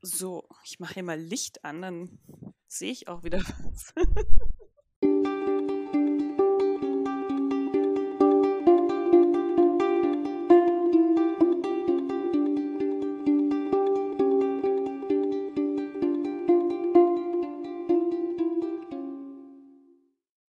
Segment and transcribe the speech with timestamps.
[0.00, 2.18] So, ich mache hier mal Licht an, dann
[2.68, 3.92] sehe ich auch wieder was.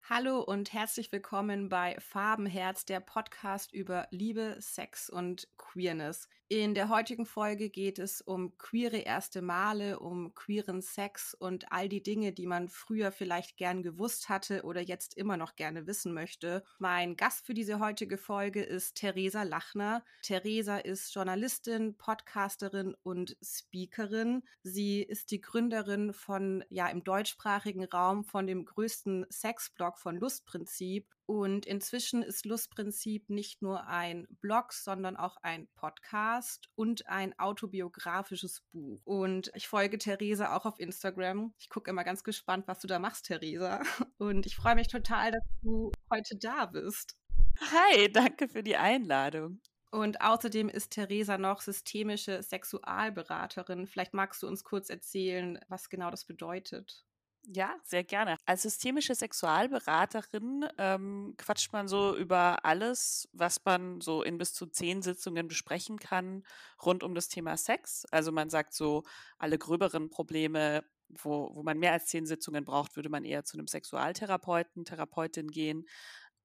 [0.04, 6.27] Hallo und herzlich willkommen bei Farbenherz, der Podcast über Liebe, Sex und Queerness.
[6.49, 11.88] In der heutigen Folge geht es um queere erste Male, um queeren Sex und all
[11.88, 16.13] die Dinge, die man früher vielleicht gern gewusst hatte oder jetzt immer noch gerne wissen
[16.13, 16.65] möchte.
[16.77, 20.03] Mein Gast für diese heutige Folge ist Theresa Lachner.
[20.23, 24.43] Theresa ist Journalistin, Podcasterin und Speakerin.
[24.62, 31.07] Sie ist die Gründerin von, ja, im deutschsprachigen Raum von dem größten Sexblog von Lustprinzip
[31.31, 38.66] und inzwischen ist Lustprinzip nicht nur ein Blog, sondern auch ein Podcast und ein autobiografisches
[38.73, 38.99] Buch.
[39.05, 41.54] Und ich folge Theresa auch auf Instagram.
[41.57, 43.82] Ich gucke immer ganz gespannt, was du da machst, Theresa.
[44.18, 47.15] Und ich freue mich total, dass du heute da bist.
[47.62, 49.62] Hi, danke für die Einladung.
[49.90, 53.87] Und außerdem ist Theresa noch systemische Sexualberaterin.
[53.87, 57.05] Vielleicht magst du uns kurz erzählen, was genau das bedeutet.
[57.47, 58.37] Ja, sehr gerne.
[58.45, 64.67] Als systemische Sexualberaterin ähm, quatscht man so über alles, was man so in bis zu
[64.67, 66.44] zehn Sitzungen besprechen kann
[66.85, 68.06] rund um das Thema Sex.
[68.12, 69.03] Also man sagt so,
[69.39, 73.57] alle gröberen Probleme, wo, wo man mehr als zehn Sitzungen braucht, würde man eher zu
[73.57, 75.85] einem Sexualtherapeuten, Therapeutin gehen.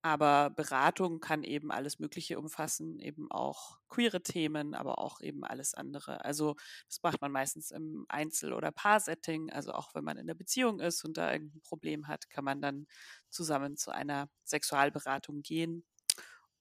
[0.07, 5.75] Aber Beratung kann eben alles Mögliche umfassen, eben auch queere Themen, aber auch eben alles
[5.75, 6.25] andere.
[6.25, 6.55] Also
[6.87, 9.51] das macht man meistens im Einzel- oder Paar-Setting.
[9.51, 12.61] Also auch wenn man in der Beziehung ist und da irgendein Problem hat, kann man
[12.63, 12.87] dann
[13.31, 15.85] zusammen zu einer Sexualberatung gehen.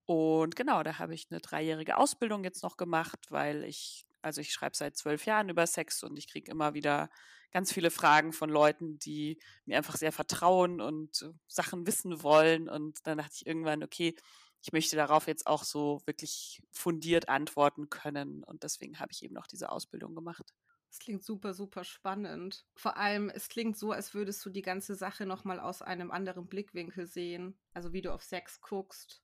[0.06, 4.54] Und genau, da habe ich eine dreijährige Ausbildung jetzt noch gemacht, weil ich, also ich
[4.54, 7.12] schreibe seit zwölf Jahren über Sex und ich kriege immer wieder
[7.52, 12.70] ganz viele Fragen von Leuten, die mir einfach sehr vertrauen und äh, Sachen wissen wollen.
[12.70, 14.16] Und dann dachte ich irgendwann, okay,
[14.62, 18.44] ich möchte darauf jetzt auch so wirklich fundiert antworten können.
[18.44, 20.54] Und deswegen habe ich eben noch diese Ausbildung gemacht.
[20.90, 22.66] Das klingt super, super spannend.
[22.76, 26.48] Vor allem, es klingt so, als würdest du die ganze Sache nochmal aus einem anderen
[26.48, 27.60] Blickwinkel sehen.
[27.74, 29.22] Also wie du auf Sex guckst.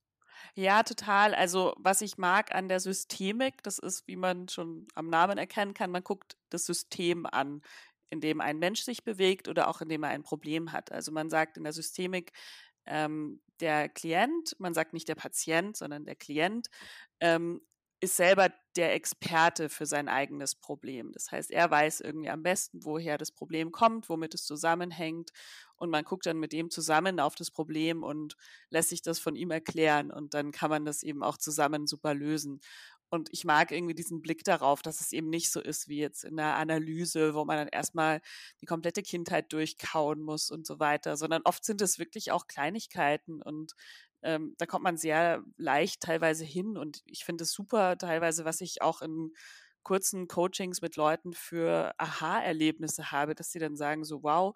[0.56, 1.34] Ja, total.
[1.34, 5.74] Also was ich mag an der Systemik, das ist, wie man schon am Namen erkennen
[5.74, 7.62] kann, man guckt das System an
[8.11, 10.91] in dem ein Mensch sich bewegt oder auch in dem er ein Problem hat.
[10.91, 12.33] Also man sagt in der Systemik,
[12.85, 16.67] ähm, der Klient, man sagt nicht der Patient, sondern der Klient,
[17.19, 17.61] ähm,
[18.01, 21.11] ist selber der Experte für sein eigenes Problem.
[21.11, 25.29] Das heißt, er weiß irgendwie am besten, woher das Problem kommt, womit es zusammenhängt.
[25.75, 28.38] Und man guckt dann mit dem zusammen auf das Problem und
[28.71, 30.09] lässt sich das von ihm erklären.
[30.11, 32.61] Und dann kann man das eben auch zusammen super lösen.
[33.11, 36.23] Und ich mag irgendwie diesen Blick darauf, dass es eben nicht so ist wie jetzt
[36.23, 38.22] in der Analyse, wo man dann erstmal
[38.61, 43.41] die komplette Kindheit durchkauen muss und so weiter, sondern oft sind es wirklich auch Kleinigkeiten
[43.41, 43.73] und
[44.23, 46.77] ähm, da kommt man sehr leicht teilweise hin.
[46.77, 49.33] Und ich finde es super teilweise, was ich auch in
[49.83, 54.55] kurzen Coachings mit Leuten für Aha-Erlebnisse habe, dass sie dann sagen so, wow,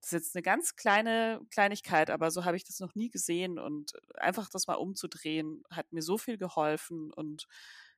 [0.00, 3.58] das ist jetzt eine ganz kleine Kleinigkeit, aber so habe ich das noch nie gesehen
[3.58, 7.46] und einfach das mal umzudrehen hat mir so viel geholfen und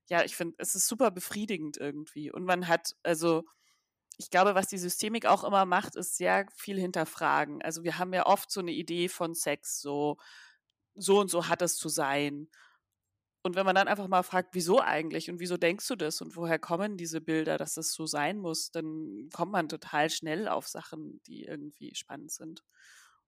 [0.09, 2.31] ja, ich finde, es ist super befriedigend irgendwie.
[2.33, 3.45] Und man hat, also
[4.19, 7.63] ich glaube, was die Systemik auch immer macht, ist sehr viel hinterfragen.
[7.63, 10.17] Also wir haben ja oft so eine Idee von Sex, so,
[10.95, 12.49] so und so hat es zu sein.
[13.43, 16.37] Und wenn man dann einfach mal fragt, wieso eigentlich und wieso denkst du das und
[16.37, 20.67] woher kommen diese Bilder, dass es so sein muss, dann kommt man total schnell auf
[20.69, 22.65] Sachen, die irgendwie spannend sind.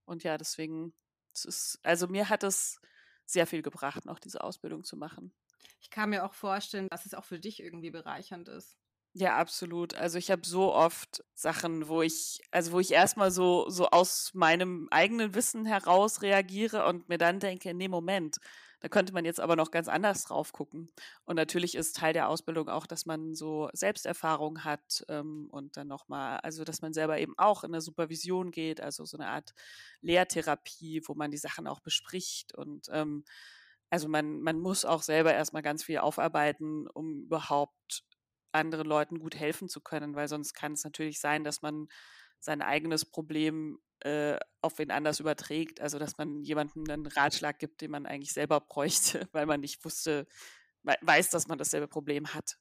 [0.04, 0.94] Und ja, deswegen,
[1.32, 2.80] es ist, also mir hat es
[3.26, 5.32] sehr viel gebracht, noch diese Ausbildung zu machen.
[5.80, 8.76] Ich kann mir auch vorstellen, dass es auch für dich irgendwie bereichernd ist.
[9.12, 9.94] Ja, absolut.
[9.94, 14.30] Also ich habe so oft Sachen, wo ich, also wo ich erstmal so, so aus
[14.34, 18.36] meinem eigenen Wissen heraus reagiere und mir dann denke, nee, Moment,
[18.78, 20.92] da könnte man jetzt aber noch ganz anders drauf gucken.
[21.24, 25.88] Und natürlich ist Teil der Ausbildung auch, dass man so Selbsterfahrung hat ähm, und dann
[25.88, 29.54] nochmal, also dass man selber eben auch in eine Supervision geht, also so eine Art
[30.02, 33.24] Lehrtherapie, wo man die Sachen auch bespricht und ähm,
[33.90, 38.04] also man, man muss auch selber erstmal ganz viel aufarbeiten, um überhaupt
[38.52, 41.88] anderen Leuten gut helfen zu können, weil sonst kann es natürlich sein, dass man
[42.38, 47.80] sein eigenes Problem äh, auf wen anders überträgt, also dass man jemandem einen Ratschlag gibt,
[47.80, 50.26] den man eigentlich selber bräuchte, weil man nicht wusste,
[50.82, 52.58] weiß, dass man dasselbe Problem hat.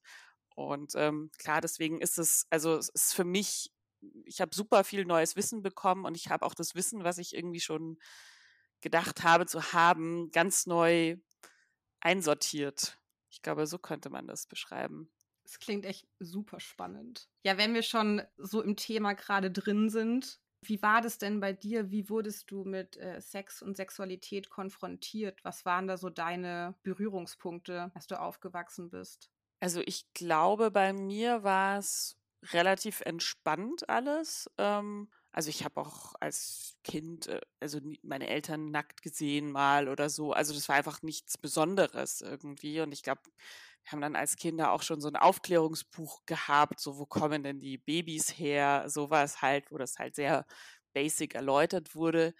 [0.55, 3.71] Und ähm, klar, deswegen ist es, also es ist für mich,
[4.25, 7.33] ich habe super viel neues Wissen bekommen und ich habe auch das Wissen, was ich
[7.33, 7.97] irgendwie schon
[8.81, 11.17] gedacht habe zu haben, ganz neu
[12.01, 12.97] einsortiert.
[13.29, 15.11] Ich glaube, so könnte man das beschreiben.
[15.43, 17.27] Das klingt echt super spannend.
[17.43, 21.53] Ja, wenn wir schon so im Thema gerade drin sind, wie war das denn bei
[21.53, 21.89] dir?
[21.89, 25.43] Wie wurdest du mit äh, Sex und Sexualität konfrontiert?
[25.43, 29.31] Was waren da so deine Berührungspunkte, als du aufgewachsen bist?
[29.61, 32.17] Also ich glaube, bei mir war es
[32.51, 34.49] relativ entspannt alles.
[34.57, 40.09] Ähm, also ich habe auch als Kind, äh, also meine Eltern nackt gesehen mal oder
[40.09, 40.33] so.
[40.33, 42.81] Also das war einfach nichts Besonderes irgendwie.
[42.81, 43.21] Und ich glaube,
[43.83, 47.59] wir haben dann als Kinder auch schon so ein Aufklärungsbuch gehabt, so wo kommen denn
[47.59, 50.45] die Babys her, sowas halt, wo das halt sehr
[50.93, 52.33] basic erläutert wurde.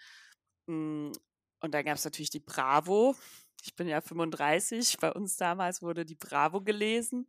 [0.68, 1.12] Hm,
[1.60, 3.16] und dann gab es natürlich die Bravo.
[3.62, 7.26] Ich bin ja 35, bei uns damals wurde die Bravo gelesen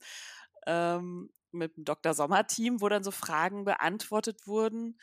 [0.68, 2.14] ähm, mit dem Dr.
[2.14, 4.98] Sommer-Team, wo dann so Fragen beantwortet wurden.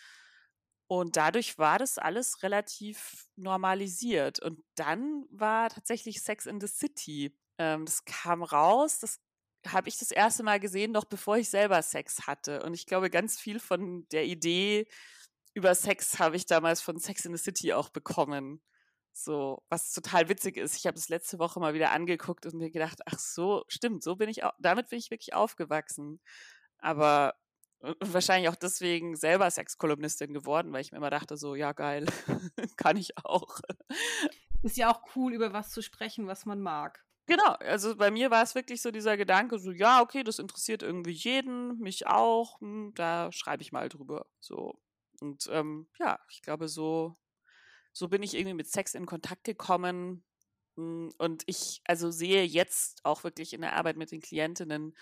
[0.88, 4.40] Und dadurch war das alles relativ normalisiert.
[4.40, 9.20] Und dann war tatsächlich Sex in the City ähm, das kam raus, das
[9.66, 12.62] habe ich das erste Mal gesehen, noch bevor ich selber Sex hatte.
[12.62, 14.86] Und ich glaube, ganz viel von der Idee
[15.54, 18.62] über Sex habe ich damals von Sex in the City auch bekommen.
[19.12, 20.76] So, was total witzig ist.
[20.76, 24.16] Ich habe das letzte Woche mal wieder angeguckt und mir gedacht, ach so, stimmt, so
[24.16, 26.20] bin ich auch, damit bin ich wirklich aufgewachsen.
[26.78, 27.34] Aber
[28.00, 32.06] wahrscheinlich auch deswegen selber Sexkolumnistin geworden, weil ich mir immer dachte, so, ja, geil,
[32.76, 33.60] kann ich auch.
[34.62, 37.04] Ist ja auch cool, über was zu sprechen, was man mag.
[37.26, 40.82] Genau, also bei mir war es wirklich so dieser Gedanke, so ja, okay, das interessiert
[40.82, 44.26] irgendwie jeden, mich auch, hm, da schreibe ich mal drüber.
[44.40, 44.80] So.
[45.20, 47.18] Und ähm, ja, ich glaube, so,
[47.92, 50.24] so bin ich irgendwie mit Sex in Kontakt gekommen.
[50.76, 54.96] Hm, und ich also sehe jetzt auch wirklich in der Arbeit mit den Klientinnen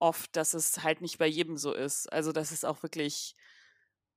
[0.00, 2.12] oft, dass es halt nicht bei jedem so ist.
[2.12, 3.36] Also dass es auch wirklich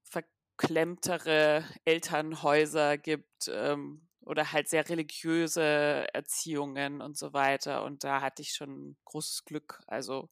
[0.04, 7.84] verklemmtere Elternhäuser gibt, ähm, oder halt sehr religiöse Erziehungen und so weiter.
[7.84, 9.82] Und da hatte ich schon großes Glück.
[9.88, 10.30] Also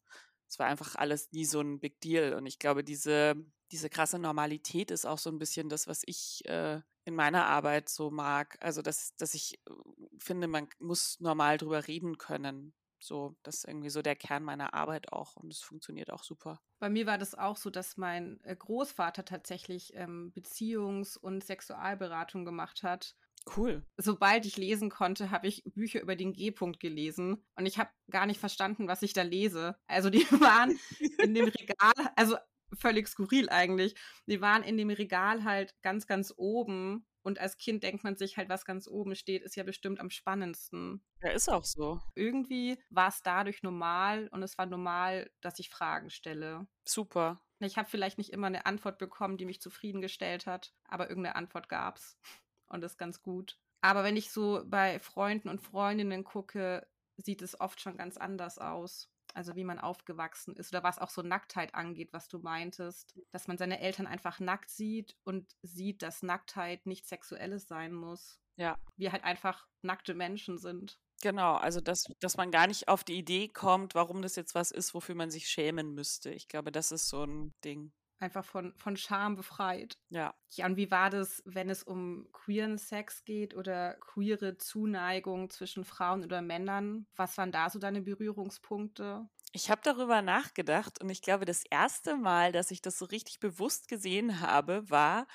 [0.48, 2.34] es war einfach alles nie so ein Big Deal.
[2.34, 3.34] Und ich glaube, diese,
[3.70, 7.88] diese krasse Normalität ist auch so ein bisschen das, was ich äh, in meiner Arbeit
[7.88, 8.56] so mag.
[8.60, 9.72] Also dass, dass ich äh,
[10.18, 12.74] finde, man muss normal drüber reden können.
[13.02, 16.60] So, das ist irgendwie so der Kern meiner Arbeit auch und es funktioniert auch super.
[16.78, 22.44] Bei mir war das auch so, dass mein äh, Großvater tatsächlich ähm, Beziehungs- und Sexualberatung
[22.44, 23.16] gemacht hat
[23.56, 23.84] Cool.
[23.96, 28.26] Sobald ich lesen konnte, habe ich Bücher über den G-Punkt gelesen und ich habe gar
[28.26, 29.76] nicht verstanden, was ich da lese.
[29.86, 30.78] Also die waren
[31.18, 32.36] in dem Regal, also
[32.72, 33.94] völlig skurril eigentlich.
[34.26, 38.36] Die waren in dem Regal halt ganz, ganz oben und als Kind denkt man sich
[38.36, 41.04] halt, was ganz oben steht, ist ja bestimmt am spannendsten.
[41.22, 42.00] Ja, ist auch so.
[42.14, 46.66] Irgendwie war es dadurch normal und es war normal, dass ich Fragen stelle.
[46.84, 47.40] Super.
[47.60, 51.68] Ich habe vielleicht nicht immer eine Antwort bekommen, die mich zufriedengestellt hat, aber irgendeine Antwort
[51.68, 52.18] gab's
[52.68, 53.58] und das ist ganz gut.
[53.80, 56.86] Aber wenn ich so bei Freunden und Freundinnen gucke,
[57.16, 59.11] sieht es oft schon ganz anders aus.
[59.34, 63.48] Also wie man aufgewachsen ist oder was auch so Nacktheit angeht, was du meintest, dass
[63.48, 68.38] man seine Eltern einfach nackt sieht und sieht, dass Nacktheit nichts Sexuelles sein muss.
[68.56, 68.78] Ja.
[68.96, 70.98] Wir halt einfach nackte Menschen sind.
[71.22, 74.72] Genau, also dass, dass man gar nicht auf die Idee kommt, warum das jetzt was
[74.72, 76.30] ist, wofür man sich schämen müsste.
[76.30, 77.92] Ich glaube, das ist so ein Ding
[78.22, 79.98] einfach von, von Scham befreit.
[80.08, 80.34] Ja.
[80.50, 85.84] Ja, und wie war das, wenn es um queeren Sex geht oder queere Zuneigung zwischen
[85.84, 87.06] Frauen oder Männern?
[87.16, 89.28] Was waren da so deine Berührungspunkte?
[89.52, 93.40] Ich habe darüber nachgedacht und ich glaube, das erste Mal, dass ich das so richtig
[93.40, 95.26] bewusst gesehen habe, war,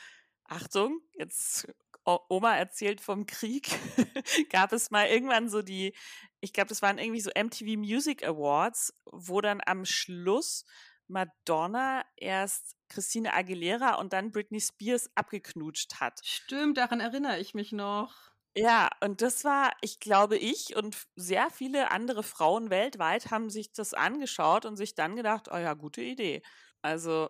[0.45, 1.67] Achtung, jetzt
[2.05, 3.67] Oma erzählt vom Krieg,
[4.49, 5.93] gab es mal irgendwann so die,
[6.39, 10.63] ich glaube, das waren irgendwie so MTV Music Awards, wo dann am Schluss
[11.07, 16.21] Madonna erst Christina Aguilera und dann Britney Spears abgeknutscht hat.
[16.23, 18.31] Stimmt, daran erinnere ich mich noch.
[18.55, 23.71] Ja, und das war, ich glaube, ich und sehr viele andere Frauen weltweit haben sich
[23.71, 26.41] das angeschaut und sich dann gedacht, oh ja, gute Idee.
[26.81, 27.29] Also,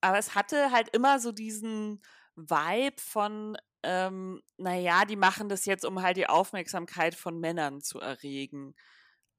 [0.00, 2.00] aber es hatte halt immer so diesen
[2.36, 8.00] Vibe von, ähm, naja, die machen das jetzt, um halt die Aufmerksamkeit von Männern zu
[8.00, 8.74] erregen.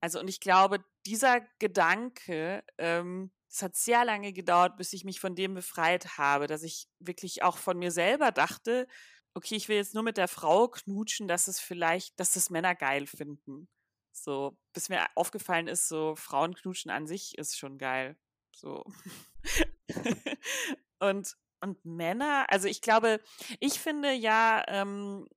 [0.02, 5.20] Also, und ich glaube, dieser Gedanke, ähm, es hat sehr lange gedauert, bis ich mich
[5.20, 8.88] von dem befreit habe, dass ich wirklich auch von mir selber dachte,
[9.36, 12.74] okay, ich will jetzt nur mit der Frau knutschen, dass es vielleicht, dass das Männer
[12.74, 13.70] geil finden.
[14.12, 18.18] So, bis mir aufgefallen ist, so Frauen knutschen an sich ist schon geil.
[18.56, 18.84] So.
[21.00, 23.22] und, und Männer, also ich glaube,
[23.60, 25.28] ich finde ja, ähm,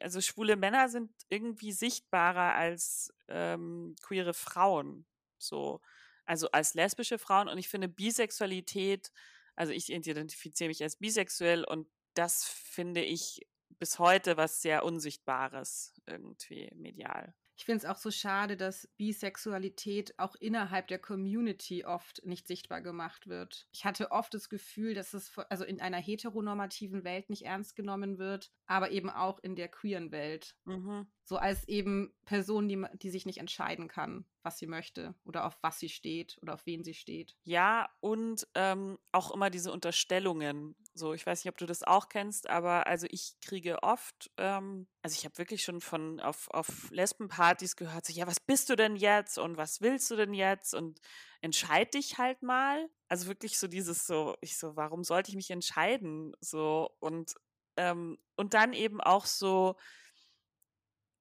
[0.00, 5.06] also schwule Männer sind irgendwie sichtbarer als ähm, queere Frauen.
[5.38, 5.82] So
[6.26, 7.48] also als lesbische Frauen.
[7.48, 9.12] Und ich finde Bisexualität,
[9.54, 13.46] also ich identifiziere mich als bisexuell und das finde ich
[13.78, 17.34] bis heute was sehr Unsichtbares irgendwie medial.
[17.56, 22.82] Ich finde es auch so schade, dass Bisexualität auch innerhalb der Community oft nicht sichtbar
[22.82, 23.66] gemacht wird.
[23.72, 28.18] Ich hatte oft das Gefühl, dass es also in einer heteronormativen Welt nicht ernst genommen
[28.18, 30.54] wird, aber eben auch in der queeren Welt.
[30.64, 31.06] Mhm.
[31.24, 35.58] So als eben Person, die, die sich nicht entscheiden kann, was sie möchte oder auf
[35.62, 37.36] was sie steht oder auf wen sie steht.
[37.42, 40.76] Ja, und ähm, auch immer diese Unterstellungen.
[40.98, 44.88] So, ich weiß nicht, ob du das auch kennst, aber also ich kriege oft, ähm,
[45.02, 48.76] also ich habe wirklich schon von auf, auf Lesbenpartys gehört, so, ja, was bist du
[48.76, 50.98] denn jetzt und was willst du denn jetzt und
[51.42, 52.88] entscheid dich halt mal.
[53.08, 56.32] Also wirklich so dieses so, ich so, warum sollte ich mich entscheiden?
[56.40, 57.34] So und
[57.76, 59.76] ähm, und dann eben auch so,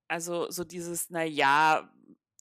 [0.08, 1.91] also so dieses, na ja,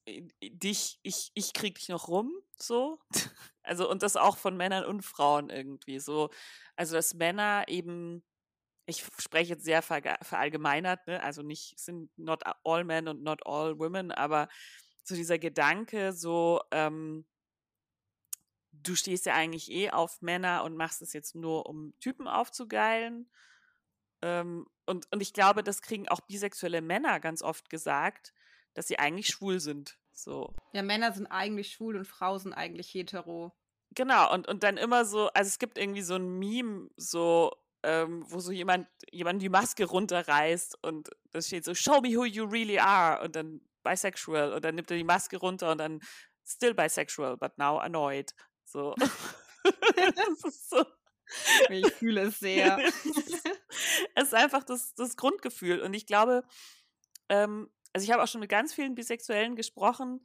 [0.06, 3.00] dich, ich, ich krieg dich noch rum, so.
[3.66, 6.28] Also, und das auch von Männern und Frauen irgendwie so.
[6.76, 8.23] Also, dass Männer eben,
[8.84, 11.23] ich spreche jetzt sehr verallgemeinert, ne?
[11.23, 14.49] also nicht, sind not all men und not all women, aber
[15.02, 17.25] so dieser Gedanke, so, ähm,
[18.82, 23.30] du stehst ja eigentlich eh auf Männer und machst es jetzt nur, um Typen aufzugeilen.
[24.23, 28.34] Ähm, und, und ich glaube, das kriegen auch bisexuelle Männer ganz oft gesagt,
[28.75, 29.99] dass sie eigentlich schwul sind.
[30.12, 30.54] So.
[30.73, 33.52] Ja, Männer sind eigentlich schwul und Frauen sind eigentlich hetero.
[33.95, 37.52] Genau, und, und dann immer so, also es gibt irgendwie so ein Meme, so,
[37.83, 42.25] ähm, wo so jemand, jemand die Maske runterreißt und das steht so, show me who
[42.25, 46.00] you really are und dann bisexual und dann nimmt er die Maske runter und dann
[46.45, 48.35] still bisexual, but now annoyed.
[48.64, 48.95] So.
[49.64, 50.85] das ist so.
[51.71, 52.78] Ich fühle es sehr.
[54.14, 55.81] es ist einfach das, das Grundgefühl.
[55.81, 56.45] Und ich glaube,
[57.28, 60.20] ähm, also ich habe auch schon mit ganz vielen Bisexuellen gesprochen,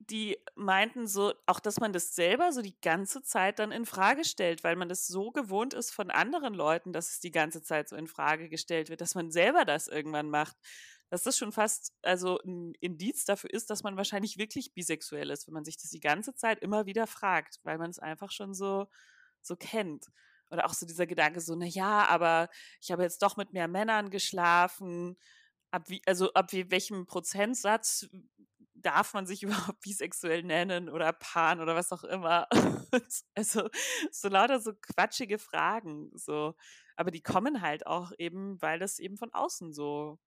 [0.00, 4.24] die meinten so, auch dass man das selber so die ganze Zeit dann in Frage
[4.24, 7.88] stellt, weil man das so gewohnt ist von anderen Leuten, dass es die ganze Zeit
[7.88, 10.56] so in Frage gestellt wird, dass man selber das irgendwann macht.
[11.10, 15.46] Dass das schon fast also ein Indiz dafür ist, dass man wahrscheinlich wirklich bisexuell ist,
[15.48, 18.54] wenn man sich das die ganze Zeit immer wieder fragt, weil man es einfach schon
[18.54, 18.86] so
[19.42, 20.06] so kennt.
[20.50, 22.48] Oder auch so dieser Gedanke so, na ja, aber
[22.80, 25.16] ich habe jetzt doch mit mehr Männern geschlafen.
[25.70, 28.08] Ab wie, also ab wie, welchem Prozentsatz
[28.74, 32.48] darf man sich überhaupt bisexuell nennen oder Pan oder was auch immer.
[33.34, 33.68] also
[34.10, 36.10] so lauter so quatschige Fragen.
[36.14, 36.54] So.
[36.96, 40.18] Aber die kommen halt auch eben, weil das eben von außen so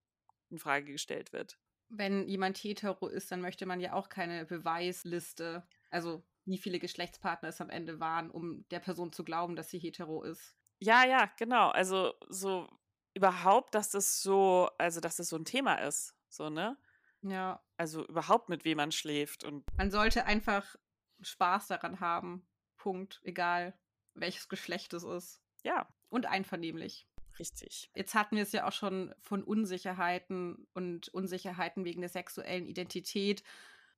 [0.49, 1.57] in Frage gestellt wird.
[1.89, 5.67] Wenn jemand hetero ist, dann möchte man ja auch keine Beweisliste.
[5.89, 9.79] Also wie viele Geschlechtspartner es am Ende waren, um der Person zu glauben, dass sie
[9.79, 10.55] hetero ist.
[10.79, 11.69] Ja, ja, genau.
[11.69, 12.67] Also so
[13.13, 16.77] überhaupt, dass das so, also dass das so ein Thema ist, so ne?
[17.21, 17.61] Ja.
[17.77, 20.75] Also überhaupt mit wem man schläft und man sollte einfach
[21.21, 22.47] Spaß daran haben.
[22.77, 23.21] Punkt.
[23.23, 23.77] Egal
[24.13, 25.41] welches Geschlecht es ist.
[25.63, 25.87] Ja.
[26.09, 27.07] Und einvernehmlich.
[27.39, 27.89] Richtig.
[27.95, 33.43] Jetzt hatten wir es ja auch schon von Unsicherheiten und Unsicherheiten wegen der sexuellen Identität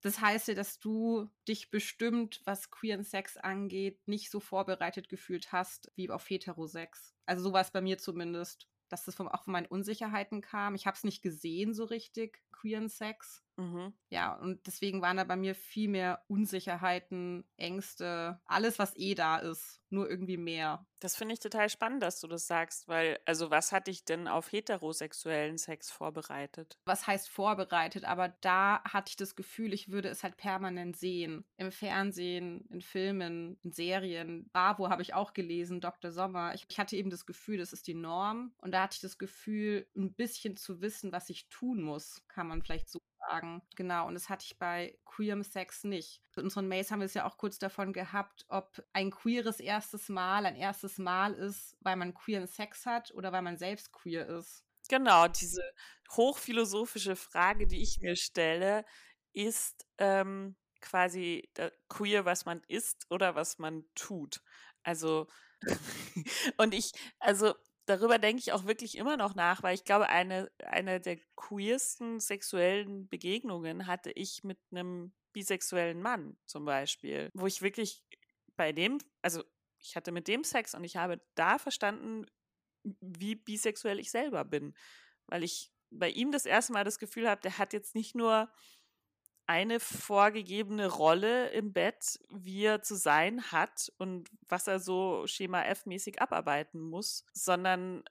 [0.03, 5.53] das heißt ja, dass du dich bestimmt, was queeren Sex angeht, nicht so vorbereitet gefühlt
[5.53, 7.15] hast wie auf Heterosex.
[7.25, 10.75] Also so war es bei mir zumindest, dass das auch von meinen Unsicherheiten kam.
[10.75, 13.42] Ich habe es nicht gesehen so richtig, queeren Sex.
[13.57, 13.93] Mhm.
[14.09, 19.37] Ja, und deswegen waren da bei mir viel mehr Unsicherheiten, Ängste, alles, was eh da
[19.37, 20.87] ist, nur irgendwie mehr.
[20.99, 24.27] Das finde ich total spannend, dass du das sagst, weil, also was hat dich denn
[24.27, 26.77] auf heterosexuellen Sex vorbereitet?
[26.85, 28.05] Was heißt vorbereitet?
[28.05, 31.43] Aber da hatte ich das Gefühl, ich würde es halt permanent sehen.
[31.57, 34.49] Im Fernsehen, in Filmen, in Serien.
[34.53, 36.11] Bravo habe ich auch gelesen, Dr.
[36.11, 36.55] Sommer.
[36.55, 38.53] Ich, ich hatte eben das Gefühl, das ist die Norm.
[38.57, 42.47] Und da hatte ich das Gefühl, ein bisschen zu wissen, was ich tun muss, kann
[42.47, 43.61] man vielleicht so sagen.
[43.75, 46.21] Genau, und das hatte ich bei queerem Sex nicht.
[46.35, 50.09] In unseren Mails haben wir es ja auch kurz davon gehabt, ob ein queeres erstes
[50.09, 54.27] Mal ein erstes Mal ist, weil man queeren Sex hat oder weil man selbst queer
[54.27, 54.63] ist.
[54.89, 55.63] Genau, diese
[56.11, 58.85] hochphilosophische Frage, die ich mir stelle,
[59.33, 61.49] ist ähm, quasi
[61.87, 64.41] queer, was man ist oder was man tut.
[64.83, 65.27] Also,
[66.57, 70.51] und ich, also darüber denke ich auch wirklich immer noch nach, weil ich glaube, eine,
[70.65, 77.61] eine der queersten sexuellen Begegnungen hatte ich mit einem bisexuellen Mann zum Beispiel, wo ich
[77.61, 78.03] wirklich
[78.55, 79.43] bei dem, also
[79.79, 82.25] ich hatte mit dem Sex und ich habe da verstanden,
[82.83, 84.75] wie bisexuell ich selber bin,
[85.27, 88.51] weil ich bei ihm das erste Mal das Gefühl habe, der hat jetzt nicht nur
[89.47, 95.63] eine vorgegebene Rolle im Bett, wie er zu sein hat und was er so Schema
[95.63, 98.03] F-mäßig abarbeiten muss, sondern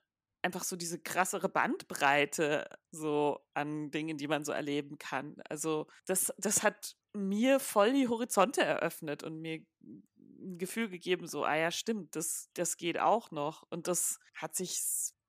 [0.43, 5.35] einfach so diese krassere Bandbreite so an Dingen, die man so erleben kann.
[5.49, 11.45] Also das, das hat mir voll die Horizonte eröffnet und mir ein Gefühl gegeben, so,
[11.45, 13.65] ah ja, stimmt, das, das geht auch noch.
[13.69, 14.79] Und das hat sich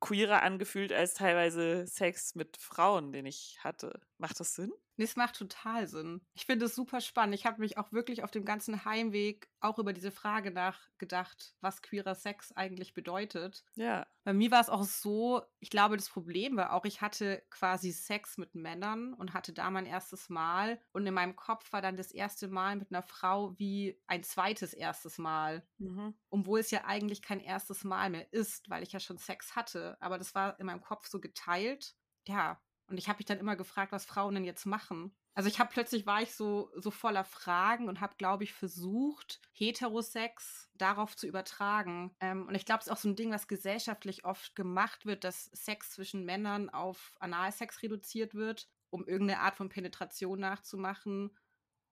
[0.01, 4.01] queerer angefühlt als teilweise Sex mit Frauen, den ich hatte.
[4.19, 4.73] Macht das Sinn?
[4.97, 6.21] Nee, es macht total Sinn.
[6.35, 7.35] Ich finde es super spannend.
[7.35, 11.83] Ich habe mich auch wirklich auf dem ganzen Heimweg auch über diese Frage nachgedacht, was
[11.83, 13.65] queerer Sex eigentlich bedeutet.
[13.75, 14.07] Ja.
[14.23, 17.93] Bei mir war es auch so, ich glaube, das Problem war auch, ich hatte quasi
[17.93, 20.81] Sex mit Männern und hatte da mein erstes Mal.
[20.93, 24.75] Und in meinem Kopf war dann das erste Mal mit einer Frau wie ein zweites
[24.75, 25.67] erstes Mal.
[25.79, 26.15] Mhm.
[26.31, 29.97] Obwohl es ja eigentlich kein erstes Mal mehr ist, weil ich ja schon Sex hatte.
[30.01, 31.97] Aber das war in meinem Kopf so geteilt.
[32.27, 35.15] Ja, und ich habe mich dann immer gefragt, was Frauen denn jetzt machen.
[35.35, 39.41] Also ich habe plötzlich war ich so so voller Fragen und habe, glaube ich, versucht
[39.53, 42.15] Heterosex darauf zu übertragen.
[42.21, 45.25] Ähm, und ich glaube, es ist auch so ein Ding, was gesellschaftlich oft gemacht wird,
[45.25, 51.37] dass Sex zwischen Männern auf Analsex reduziert wird, um irgendeine Art von Penetration nachzumachen.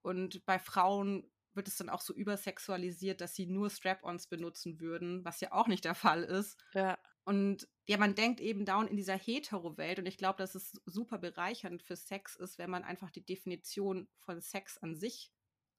[0.03, 5.25] Und bei Frauen wird es dann auch so übersexualisiert, dass sie nur Strap-ons benutzen würden,
[5.25, 6.59] was ja auch nicht der Fall ist.
[6.75, 6.99] Ja.
[7.25, 11.19] Und ja, man denkt eben down in dieser Hetero-Welt und ich glaube, dass es super
[11.19, 15.33] bereichernd für Sex ist, wenn man einfach die Definition von Sex an sich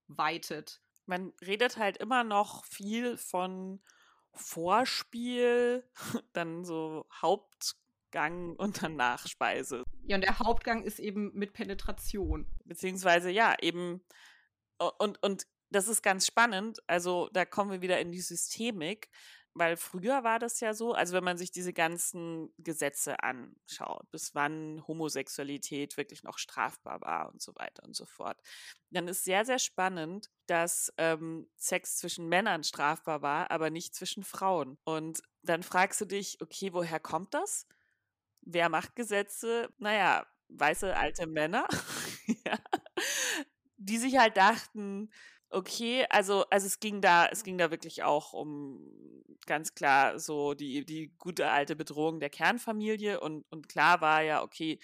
[0.07, 0.81] weitet.
[1.05, 3.81] Man redet halt immer noch viel von
[4.33, 5.87] Vorspiel,
[6.33, 9.83] dann so Hauptgang und dann Nachspeise.
[10.05, 12.49] Ja, und der Hauptgang ist eben mit Penetration.
[12.63, 14.01] Beziehungsweise ja, eben
[14.99, 16.79] und, und das ist ganz spannend.
[16.87, 19.09] Also da kommen wir wieder in die Systemik,
[19.55, 24.33] weil früher war das ja so, also wenn man sich diese ganzen Gesetze anschaut, bis
[24.33, 28.39] wann Homosexualität wirklich noch strafbar war und so weiter und so fort,
[28.89, 34.23] dann ist sehr, sehr spannend, dass ähm, Sex zwischen Männern strafbar war, aber nicht zwischen
[34.23, 34.77] Frauen.
[34.83, 37.67] Und dann fragst du dich, okay, woher kommt das?
[38.41, 39.69] Wer macht Gesetze?
[39.77, 41.67] Naja, weiße alte Männer,
[42.45, 42.57] ja,
[43.77, 45.11] die sich halt dachten,
[45.53, 48.79] okay, also, also es ging da, es ging da wirklich auch um
[49.45, 54.41] ganz klar so die, die gute alte Bedrohung der Kernfamilie und, und klar war ja,
[54.41, 54.79] okay,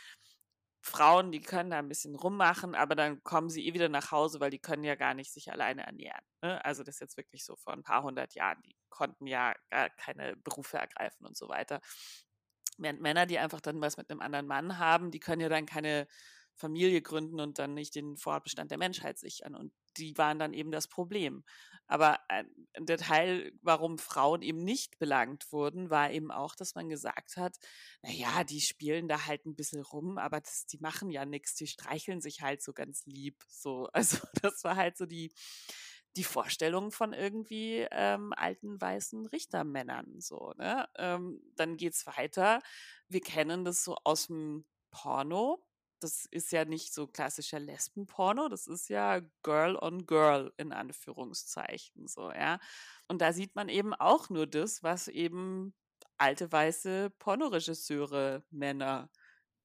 [0.81, 4.39] Frauen, die können da ein bisschen rummachen, aber dann kommen sie eh wieder nach Hause,
[4.39, 6.23] weil die können ja gar nicht sich alleine ernähren.
[6.41, 6.63] Ne?
[6.63, 9.89] Also das ist jetzt wirklich so vor ein paar hundert Jahren, die konnten ja gar
[9.89, 11.81] keine Berufe ergreifen und so weiter.
[12.77, 15.65] Während Männer, die einfach dann was mit einem anderen Mann haben, die können ja dann
[15.65, 16.07] keine
[16.55, 19.55] Familie gründen und dann nicht den Fortbestand der Menschheit sichern.
[19.55, 21.43] Und die waren dann eben das Problem.
[21.89, 22.19] Aber
[22.77, 27.57] der Teil, warum Frauen eben nicht belangt wurden, war eben auch, dass man gesagt hat,
[28.03, 31.55] na ja, die spielen da halt ein bisschen rum, aber das, die machen ja nichts,
[31.55, 33.43] die streicheln sich halt so ganz lieb.
[33.47, 35.33] So, also das war halt so die,
[36.15, 40.21] die Vorstellung von irgendwie ähm, alten weißen Richtermännern.
[40.21, 40.87] So, ne?
[40.95, 42.61] Ähm, dann geht's weiter.
[43.07, 45.63] Wir kennen das so aus dem Porno
[45.99, 52.07] das ist ja nicht so klassischer Lesbenporno, das ist ja Girl on Girl in Anführungszeichen
[52.07, 52.59] so, ja.
[53.07, 55.73] Und da sieht man eben auch nur das, was eben
[56.17, 59.09] alte weiße Pornoregisseure, Männer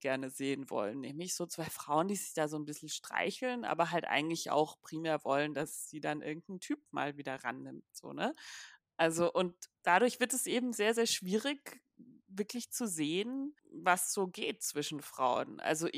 [0.00, 3.90] gerne sehen wollen, nämlich so zwei Frauen, die sich da so ein bisschen streicheln, aber
[3.90, 8.34] halt eigentlich auch primär wollen, dass sie dann irgendein Typ mal wieder rannimmt, so, ne?
[8.96, 11.82] Also, und dadurch wird es eben sehr, sehr schwierig,
[12.28, 15.60] wirklich zu sehen, was so geht zwischen Frauen.
[15.60, 15.88] Also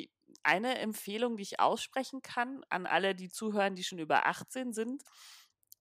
[0.47, 5.03] eine Empfehlung, die ich aussprechen kann an alle, die zuhören, die schon über 18 sind,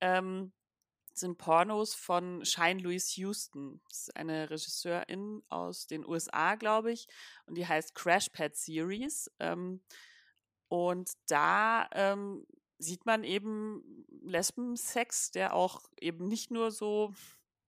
[0.01, 0.53] ähm,
[1.13, 3.81] sind Pornos von Shine Louise Houston.
[3.87, 7.07] Das ist eine Regisseurin aus den USA, glaube ich,
[7.45, 9.31] und die heißt Crash Pad Series.
[9.39, 9.81] Ähm,
[10.67, 12.45] und da ähm,
[12.79, 17.13] sieht man eben Lesbensex, der auch eben nicht nur so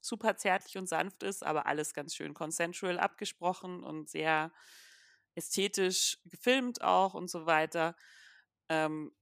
[0.02, 4.52] super zärtlich und sanft ist, aber alles ganz schön consensual abgesprochen und sehr
[5.38, 7.96] ästhetisch gefilmt auch und so weiter.
[8.70, 9.14] Ähm,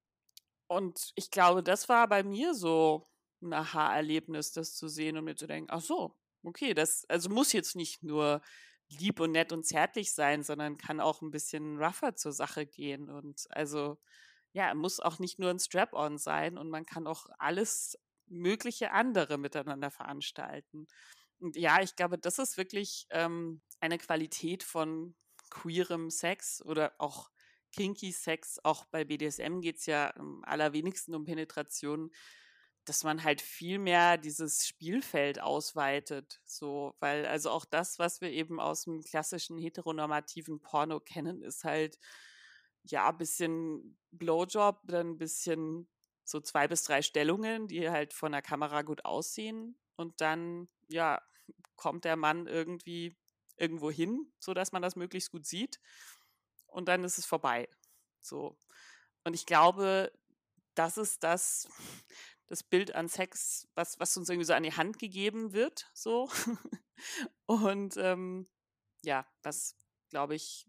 [0.68, 3.08] und ich glaube, das war bei mir so
[3.42, 7.54] ein Aha-Erlebnis, das zu sehen und mir zu denken, ach so, okay, das also muss
[7.54, 8.42] jetzt nicht nur
[8.90, 13.10] lieb und nett und zärtlich sein, sondern kann auch ein bisschen rougher zur Sache gehen.
[13.10, 13.98] Und also,
[14.54, 17.98] ja, muss auch nicht nur ein Strap-on sein und man kann auch alles
[18.28, 20.88] mögliche andere miteinander veranstalten.
[21.40, 25.16] Und ja, ich glaube, das ist wirklich ähm, eine Qualität von
[25.56, 27.32] queerem Sex oder auch
[27.72, 32.12] kinky Sex, auch bei BDSM geht es ja am allerwenigsten um Penetration,
[32.86, 36.42] dass man halt viel mehr dieses Spielfeld ausweitet.
[36.46, 41.64] So, weil also auch das, was wir eben aus dem klassischen heteronormativen Porno kennen, ist
[41.64, 41.98] halt
[42.84, 45.90] ja ein bisschen Blowjob, dann ein bisschen
[46.24, 49.78] so zwei bis drei Stellungen, die halt von der Kamera gut aussehen.
[49.96, 51.22] Und dann, ja,
[51.76, 53.18] kommt der Mann irgendwie
[53.58, 55.80] irgendwo hin, sodass man das möglichst gut sieht.
[56.68, 57.70] Und dann ist es vorbei.
[58.22, 58.58] So.
[59.24, 60.12] Und ich glaube,
[60.76, 61.68] das ist das,
[62.48, 65.90] das Bild an Sex, was, was uns irgendwie so an die Hand gegeben wird.
[65.94, 66.30] So.
[67.46, 68.48] Und ähm,
[69.04, 69.78] ja, was,
[70.10, 70.68] glaube ich,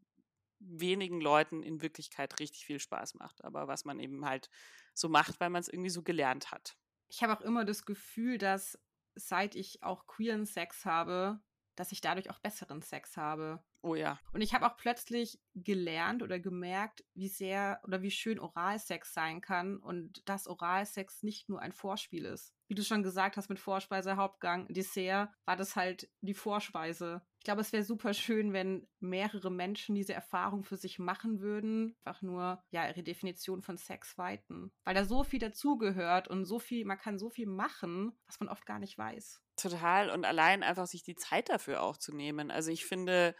[0.59, 4.49] wenigen Leuten in Wirklichkeit richtig viel Spaß macht, aber was man eben halt
[4.95, 6.77] so macht, weil man es irgendwie so gelernt hat.
[7.09, 8.79] Ich habe auch immer das Gefühl, dass
[9.15, 11.41] seit ich auch queeren Sex habe,
[11.77, 13.63] dass ich dadurch auch besseren Sex habe.
[13.83, 14.19] Oh ja.
[14.33, 19.41] Und ich habe auch plötzlich gelernt oder gemerkt, wie sehr oder wie schön Oralsex sein
[19.41, 22.53] kann und dass Oralsex nicht nur ein Vorspiel ist.
[22.69, 27.23] Wie du schon gesagt hast mit Vorspeise, Hauptgang, Dessert, war das halt die Vorspeise.
[27.47, 31.95] Ich glaube, es wäre super schön, wenn mehrere Menschen diese Erfahrung für sich machen würden,
[32.03, 36.59] einfach nur ja ihre Definition von Sex weiten, weil da so viel dazugehört und so
[36.59, 39.41] viel, man kann so viel machen, was man oft gar nicht weiß.
[39.55, 42.51] Total und allein einfach sich die Zeit dafür auch zu nehmen.
[42.51, 43.37] Also ich finde,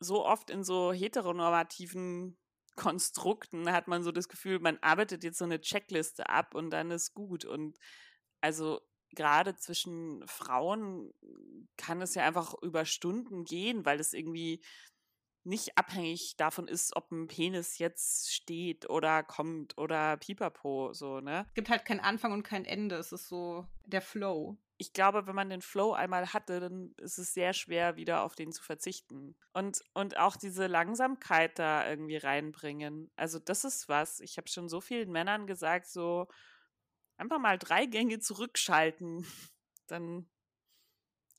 [0.00, 2.36] so oft in so heteronormativen
[2.74, 6.90] Konstrukten hat man so das Gefühl, man arbeitet jetzt so eine Checkliste ab und dann
[6.90, 7.44] ist gut.
[7.44, 7.78] Und
[8.40, 8.80] also
[9.12, 11.12] gerade zwischen Frauen
[11.76, 14.62] kann es ja einfach über Stunden gehen, weil es irgendwie
[15.44, 21.46] nicht abhängig davon ist, ob ein Penis jetzt steht oder kommt oder pipapo, so, ne?
[21.54, 22.96] Gibt halt keinen Anfang und kein Ende.
[22.96, 27.16] Es ist so der Flow ich glaube, wenn man den Flow einmal hatte, dann ist
[27.16, 29.36] es sehr schwer, wieder auf den zu verzichten.
[29.52, 33.08] Und, und auch diese Langsamkeit da irgendwie reinbringen.
[33.14, 34.18] Also das ist was.
[34.18, 36.26] Ich habe schon so vielen Männern gesagt, so
[37.22, 39.26] einfach mal drei Gänge zurückschalten.
[39.86, 40.28] Dann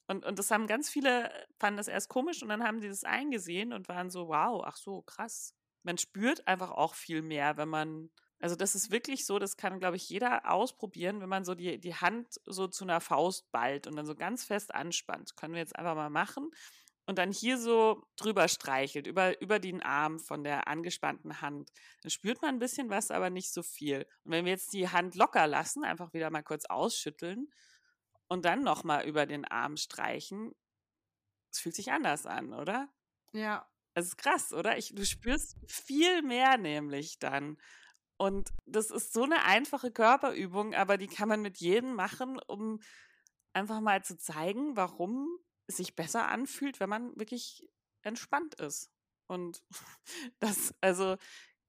[0.07, 3.05] und, und das haben ganz viele, fanden das erst komisch und dann haben sie das
[3.05, 5.55] eingesehen und waren so, wow, ach so, krass.
[5.83, 8.11] Man spürt einfach auch viel mehr, wenn man
[8.43, 11.79] also das ist wirklich so, das kann, glaube ich, jeder ausprobieren, wenn man so die,
[11.79, 15.37] die Hand so zu einer Faust ballt und dann so ganz fest anspannt.
[15.37, 16.51] können wir jetzt einfach mal machen.
[17.05, 21.71] Und dann hier so drüber streichelt, über, über den Arm von der angespannten Hand.
[22.01, 24.07] Dann spürt man ein bisschen was, aber nicht so viel.
[24.23, 27.51] Und wenn wir jetzt die Hand locker lassen, einfach wieder mal kurz ausschütteln
[28.29, 30.53] und dann nochmal über den Arm streichen,
[31.51, 32.87] es fühlt sich anders an, oder?
[33.33, 33.69] Ja.
[33.95, 34.77] Es ist krass, oder?
[34.77, 37.57] Ich, du spürst viel mehr nämlich dann.
[38.17, 42.79] Und das ist so eine einfache Körperübung, aber die kann man mit jedem machen, um
[43.53, 45.27] einfach mal zu zeigen, warum
[45.67, 47.67] sich besser anfühlt, wenn man wirklich
[48.01, 48.91] entspannt ist.
[49.27, 49.63] Und
[50.39, 51.17] das, also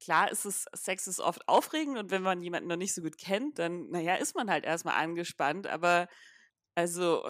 [0.01, 3.19] klar ist es, Sex ist oft aufregend und wenn man jemanden noch nicht so gut
[3.19, 6.09] kennt, dann, naja, ist man halt erstmal angespannt, aber
[6.75, 7.25] also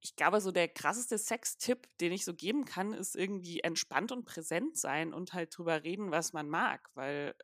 [0.00, 4.26] ich glaube, so der krasseste Sex-Tipp, den ich so geben kann, ist irgendwie entspannt und
[4.26, 7.34] präsent sein und halt drüber reden, was man mag, weil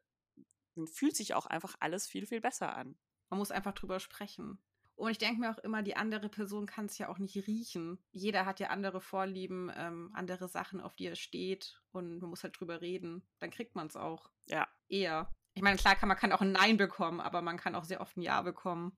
[0.74, 2.98] dann fühlt sich auch einfach alles viel, viel besser an.
[3.30, 4.62] Man muss einfach drüber sprechen.
[5.00, 7.98] Und ich denke mir auch immer, die andere Person kann es ja auch nicht riechen.
[8.12, 11.80] Jeder hat ja andere Vorlieben, ähm, andere Sachen, auf die er steht.
[11.90, 13.22] Und man muss halt drüber reden.
[13.38, 14.28] Dann kriegt man es auch.
[14.46, 14.68] Ja.
[14.88, 15.34] Eher.
[15.54, 18.02] Ich meine, klar kann man kann auch ein Nein bekommen, aber man kann auch sehr
[18.02, 18.94] oft ein Ja bekommen.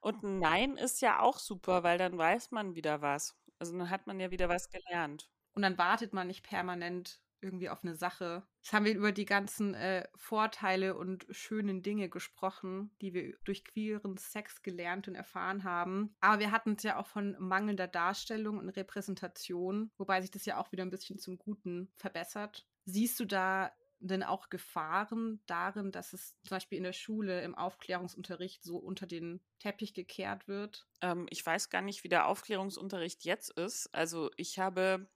[0.00, 3.36] Und ein Nein ist ja auch super, weil dann weiß man wieder was.
[3.58, 5.28] Also dann hat man ja wieder was gelernt.
[5.52, 8.42] Und dann wartet man nicht permanent irgendwie auf eine Sache.
[8.62, 13.64] Jetzt haben wir über die ganzen äh, Vorteile und schönen Dinge gesprochen, die wir durch
[13.64, 16.14] queeren Sex gelernt und erfahren haben.
[16.20, 20.58] Aber wir hatten es ja auch von mangelnder Darstellung und Repräsentation, wobei sich das ja
[20.58, 22.66] auch wieder ein bisschen zum Guten verbessert.
[22.84, 27.54] Siehst du da denn auch Gefahren darin, dass es zum Beispiel in der Schule im
[27.54, 30.86] Aufklärungsunterricht so unter den Teppich gekehrt wird?
[31.00, 33.88] Ähm, ich weiß gar nicht, wie der Aufklärungsunterricht jetzt ist.
[33.94, 35.08] Also ich habe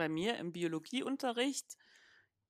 [0.00, 1.76] bei mir im Biologieunterricht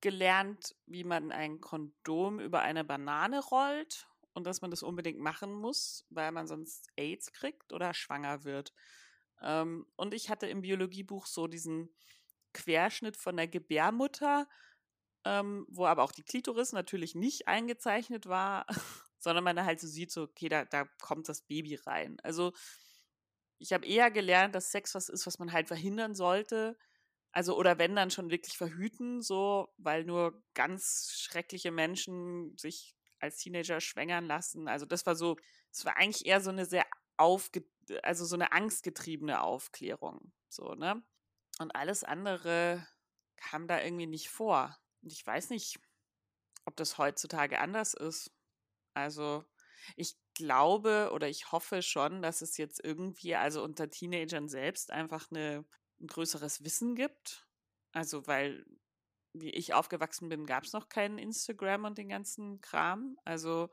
[0.01, 5.53] gelernt, wie man ein Kondom über eine Banane rollt und dass man das unbedingt machen
[5.53, 8.73] muss, weil man sonst AIDS kriegt oder schwanger wird.
[9.43, 11.93] Ähm, und ich hatte im Biologiebuch so diesen
[12.55, 14.49] Querschnitt von der Gebärmutter,
[15.25, 18.65] ähm, wo aber auch die Klitoris natürlich nicht eingezeichnet war,
[19.19, 22.17] sondern man halt so sieht, so, okay, da, da kommt das Baby rein.
[22.23, 22.53] Also
[23.59, 26.79] ich habe eher gelernt, dass Sex was ist, was man halt verhindern sollte,
[27.33, 33.39] also, oder wenn dann schon wirklich verhüten, so, weil nur ganz schreckliche Menschen sich als
[33.39, 34.69] Teenager schwängern lassen.
[34.69, 35.37] Also, das war so,
[35.73, 37.65] es war eigentlich eher so eine sehr aufge,
[38.03, 41.03] also so eine angstgetriebene Aufklärung, so, ne?
[41.59, 42.87] Und alles andere
[43.37, 44.79] kam da irgendwie nicht vor.
[45.03, 45.79] Und ich weiß nicht,
[46.65, 48.33] ob das heutzutage anders ist.
[48.95, 49.45] Also,
[49.97, 55.31] ich glaube oder ich hoffe schon, dass es jetzt irgendwie, also unter Teenagern selbst einfach
[55.31, 55.65] eine
[56.01, 57.47] ein größeres Wissen gibt.
[57.93, 58.67] Also, weil,
[59.33, 63.19] wie ich aufgewachsen bin, gab es noch keinen Instagram und den ganzen Kram.
[63.25, 63.71] Also,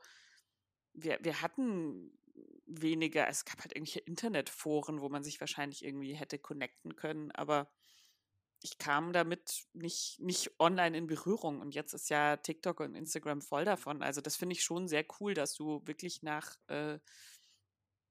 [0.92, 2.18] wir, wir hatten
[2.66, 7.70] weniger, es gab halt irgendwelche Internetforen, wo man sich wahrscheinlich irgendwie hätte connecten können, aber
[8.60, 11.60] ich kam damit nicht, nicht online in Berührung.
[11.60, 14.02] Und jetzt ist ja TikTok und Instagram voll davon.
[14.02, 16.98] Also das finde ich schon sehr cool, dass du wirklich nach äh,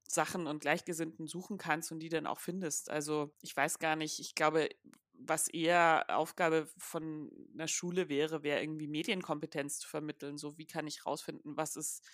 [0.08, 2.89] Sachen und Gleichgesinnten suchen kannst und die dann auch findest.
[2.89, 4.70] Also ich weiß gar nicht, ich glaube,
[5.13, 10.38] was eher Aufgabe von einer Schule wäre, wäre irgendwie Medienkompetenz zu vermitteln.
[10.38, 12.08] So, wie kann ich rausfinden, was ist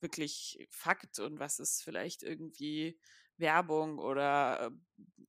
[0.00, 2.98] wirklich Fakt und was ist vielleicht irgendwie
[3.36, 4.70] Werbung oder äh,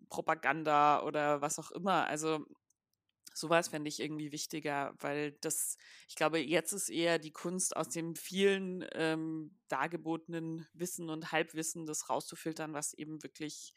[0.10, 2.08] Propaganda oder was auch immer.
[2.08, 2.46] Also
[3.36, 7.89] sowas fände ich irgendwie wichtiger, weil das, ich glaube, jetzt ist eher die Kunst aus
[7.89, 13.74] dem vielen ähm, dargebotenen Wissen und Halbwissen, das rauszufiltern, was eben wirklich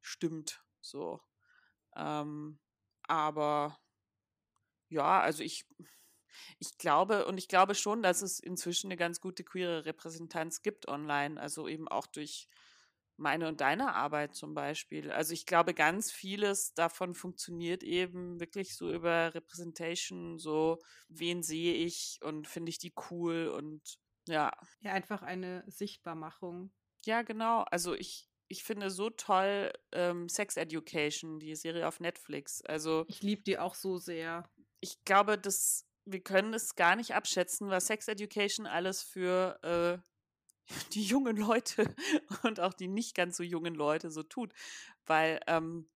[0.00, 0.64] stimmt.
[0.80, 1.20] So.
[1.94, 2.58] Ähm,
[3.02, 3.78] aber
[4.88, 5.64] ja, also ich,
[6.58, 10.88] ich glaube, und ich glaube schon, dass es inzwischen eine ganz gute queere Repräsentanz gibt
[10.88, 12.48] online, also eben auch durch
[13.16, 15.10] meine und deine Arbeit zum Beispiel.
[15.10, 21.74] Also ich glaube, ganz vieles davon funktioniert eben wirklich so über Representation, so wen sehe
[21.74, 24.52] ich und finde ich die cool und ja.
[24.80, 26.72] Ja, einfach eine Sichtbarmachung.
[27.04, 27.62] Ja, genau.
[27.70, 32.62] Also ich, ich finde so toll ähm, Sex Education, die Serie auf Netflix.
[32.62, 34.48] Also ich liebe die auch so sehr.
[34.80, 40.11] Ich glaube, dass wir können es gar nicht abschätzen, was Sex Education alles für äh,
[40.92, 41.94] die jungen Leute
[42.42, 44.52] und auch die nicht ganz so jungen Leute so tut.
[45.06, 45.88] Weil, ähm,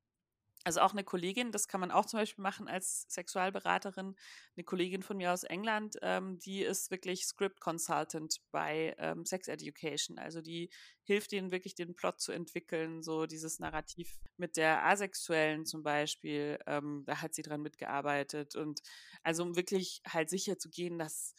[0.64, 4.16] also auch eine Kollegin, das kann man auch zum Beispiel machen als Sexualberaterin,
[4.56, 9.46] eine Kollegin von mir aus England, ähm, die ist wirklich Script Consultant bei ähm, Sex
[9.46, 10.18] Education.
[10.18, 10.68] Also die
[11.04, 16.58] hilft ihnen wirklich den Plot zu entwickeln, so dieses Narrativ mit der Asexuellen zum Beispiel,
[16.66, 18.80] ähm, da hat sie dran mitgearbeitet und
[19.22, 21.32] also um wirklich halt sicher zu gehen, dass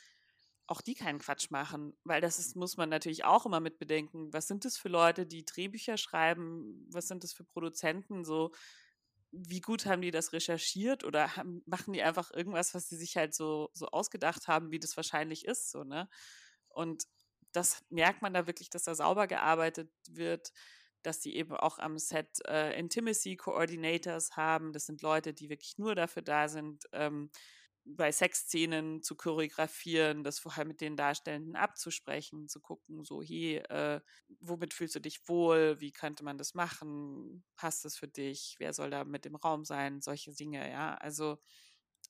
[0.68, 4.32] auch die keinen Quatsch machen, weil das ist, muss man natürlich auch immer mit bedenken.
[4.34, 6.86] Was sind das für Leute, die Drehbücher schreiben?
[6.92, 8.26] Was sind das für Produzenten?
[8.26, 8.52] So,
[9.32, 13.16] wie gut haben die das recherchiert oder haben, machen die einfach irgendwas, was sie sich
[13.18, 16.10] halt so, so ausgedacht haben, wie das wahrscheinlich ist, so, ne?
[16.70, 17.04] Und
[17.54, 20.52] das merkt man da wirklich, dass da sauber gearbeitet wird,
[21.02, 24.74] dass die eben auch am Set äh, Intimacy Coordinators haben.
[24.74, 27.32] Das sind Leute, die wirklich nur dafür da sind, ähm,
[27.96, 34.02] bei Sexszenen zu choreografieren, das vorher mit den Darstellenden abzusprechen, zu gucken, so, hey, äh,
[34.40, 35.80] womit fühlst du dich wohl?
[35.80, 37.44] Wie könnte man das machen?
[37.56, 38.56] Passt es für dich?
[38.60, 40.02] Wer soll da mit im Raum sein?
[40.02, 40.96] Solche Dinge, ja.
[40.96, 41.38] Also,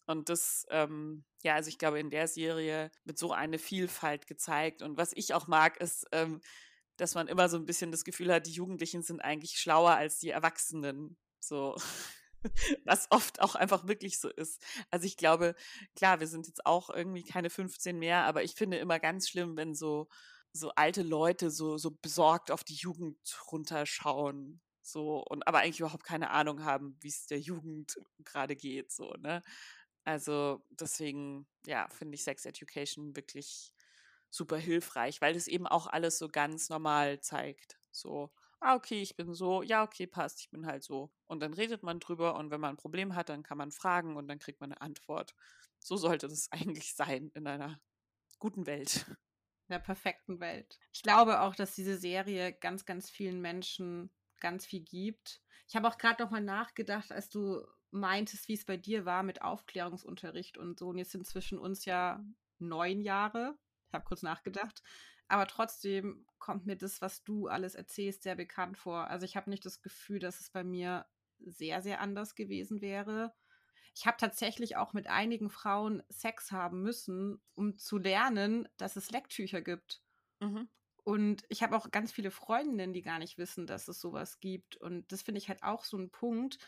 [0.08, 4.82] und das, ähm, ja, also ich glaube, in der Serie wird so eine Vielfalt gezeigt.
[4.82, 6.42] Und was ich auch mag, ist, ähm,
[6.98, 10.20] dass man immer so ein bisschen das Gefühl hat, die Jugendlichen sind eigentlich schlauer als
[10.20, 11.18] die Erwachsenen.
[11.40, 11.76] So.
[12.86, 14.64] was oft auch einfach wirklich so ist.
[14.92, 15.56] Also ich glaube,
[15.96, 19.58] klar, wir sind jetzt auch irgendwie keine 15 mehr, aber ich finde immer ganz schlimm,
[19.58, 20.08] wenn so,
[20.54, 23.18] so alte Leute so, so besorgt auf die Jugend
[23.52, 24.62] runterschauen.
[24.82, 29.14] So, und aber eigentlich überhaupt keine Ahnung haben, wie es der Jugend gerade geht, so,
[29.20, 29.44] ne?
[30.06, 33.74] Also deswegen, ja, finde ich Sex Education wirklich
[34.30, 37.78] super hilfreich, weil es eben auch alles so ganz normal zeigt.
[37.92, 41.12] So, ah, okay, ich bin so, ja, okay, passt, ich bin halt so.
[41.28, 44.16] Und dann redet man drüber und wenn man ein Problem hat, dann kann man fragen
[44.16, 45.36] und dann kriegt man eine Antwort.
[45.80, 47.80] So sollte das eigentlich sein in einer
[48.40, 49.06] guten Welt.
[49.68, 50.80] In der perfekten Welt.
[50.94, 55.42] Ich glaube auch, dass diese Serie ganz, ganz vielen Menschen ganz viel gibt.
[55.68, 59.24] Ich habe auch gerade noch mal nachgedacht, als du meintest, wie es bei dir war
[59.24, 60.90] mit Aufklärungsunterricht und so.
[60.90, 62.24] Und jetzt sind zwischen uns ja
[62.60, 63.58] neun Jahre.
[63.88, 64.82] Ich habe kurz nachgedacht.
[65.28, 69.08] Aber trotzdem kommt mir das, was du alles erzählst, sehr bekannt vor.
[69.08, 71.06] Also ich habe nicht das Gefühl, dass es bei mir
[71.40, 73.34] sehr, sehr anders gewesen wäre.
[73.96, 79.12] Ich habe tatsächlich auch mit einigen Frauen Sex haben müssen, um zu lernen, dass es
[79.12, 80.02] Lecktücher gibt.
[80.40, 80.68] Mhm.
[81.04, 84.76] Und ich habe auch ganz viele Freundinnen, die gar nicht wissen, dass es sowas gibt.
[84.76, 86.60] Und das finde ich halt auch so ein Punkt,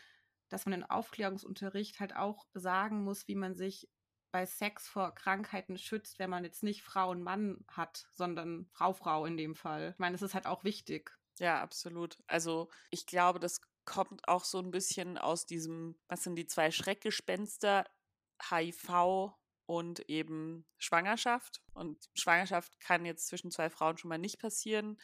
[0.48, 3.88] dass man in Aufklärungsunterricht halt auch sagen muss, wie man sich
[4.30, 8.92] bei Sex vor Krankheiten schützt, wenn man jetzt nicht Frau und Mann hat, sondern Frau,
[8.92, 9.90] Frau in dem Fall.
[9.92, 11.16] Ich meine, das ist halt auch wichtig.
[11.38, 12.18] Ja, absolut.
[12.26, 16.70] Also ich glaube, das kommt auch so ein bisschen aus diesem, was sind die zwei
[16.70, 17.84] Schreckgespenster,
[18.50, 19.32] HIV
[19.66, 21.62] und eben Schwangerschaft.
[21.72, 25.00] Und Schwangerschaft kann jetzt zwischen zwei Frauen schon mal nicht passieren.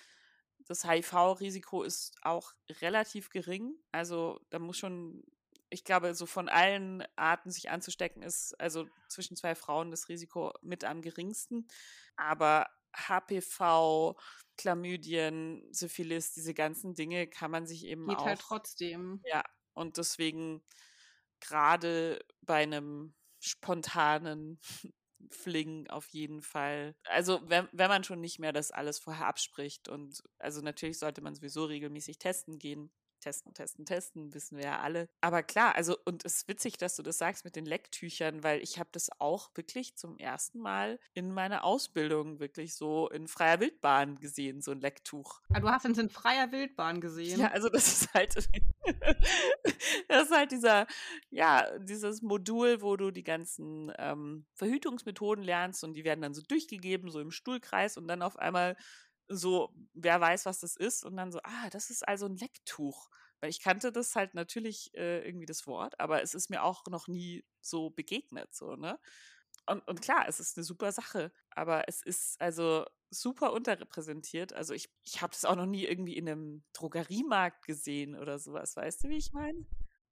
[0.66, 3.74] Das HIV-Risiko ist auch relativ gering.
[3.92, 5.24] Also da muss schon
[5.70, 10.52] ich glaube, so von allen Arten sich anzustecken, ist also zwischen zwei Frauen das Risiko
[10.62, 11.66] mit am geringsten.
[12.16, 14.16] Aber HPV,
[14.56, 18.26] Chlamydien, Syphilis, diese ganzen Dinge kann man sich eben Geht auch.
[18.26, 19.20] halt trotzdem.
[19.24, 20.62] Ja, und deswegen
[21.40, 24.58] gerade bei einem spontanen
[25.30, 26.94] Fling auf jeden Fall.
[27.04, 31.20] Also wenn, wenn man schon nicht mehr das alles vorher abspricht und also natürlich sollte
[31.20, 32.90] man sowieso regelmäßig testen gehen,
[33.26, 35.08] testen, testen, testen, wissen wir ja alle.
[35.20, 38.62] Aber klar, also und es ist witzig, dass du das sagst mit den Lecktüchern, weil
[38.62, 43.58] ich habe das auch wirklich zum ersten Mal in meiner Ausbildung wirklich so in freier
[43.58, 45.40] Wildbahn gesehen, so ein Lecktuch.
[45.52, 47.40] Ah, du hast es in freier Wildbahn gesehen?
[47.40, 48.32] Ja, also das ist halt
[50.08, 50.86] das ist halt dieser,
[51.30, 56.42] ja, dieses Modul, wo du die ganzen ähm, Verhütungsmethoden lernst und die werden dann so
[56.42, 58.76] durchgegeben, so im Stuhlkreis und dann auf einmal
[59.28, 63.08] so, wer weiß, was das ist und dann so, ah, das ist also ein Lecktuch.
[63.40, 66.84] Weil ich kannte das halt natürlich äh, irgendwie das Wort, aber es ist mir auch
[66.86, 68.98] noch nie so begegnet, so, ne?
[69.66, 74.52] Und, und klar, es ist eine super Sache, aber es ist also super unterrepräsentiert.
[74.52, 78.76] Also ich, ich habe das auch noch nie irgendwie in einem Drogeriemarkt gesehen oder sowas.
[78.76, 79.66] Weißt du, wie ich meine?